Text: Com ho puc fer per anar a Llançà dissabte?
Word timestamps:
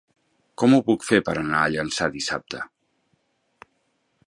Com 0.61 0.71
ho 0.77 0.79
puc 0.87 1.05
fer 1.09 1.19
per 1.27 1.35
anar 1.41 1.61
a 1.65 1.69
Llançà 1.75 2.09
dissabte? 2.17 2.65